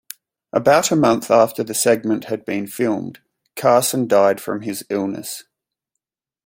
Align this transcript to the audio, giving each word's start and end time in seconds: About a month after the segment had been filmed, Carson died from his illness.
About 0.51 0.89
a 0.89 0.95
month 0.95 1.29
after 1.29 1.63
the 1.63 1.75
segment 1.75 2.23
had 2.25 2.43
been 2.43 2.65
filmed, 2.65 3.19
Carson 3.55 4.07
died 4.07 4.41
from 4.41 4.61
his 4.61 4.83
illness. 4.89 5.43